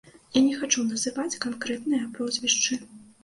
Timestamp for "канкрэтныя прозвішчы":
1.45-2.79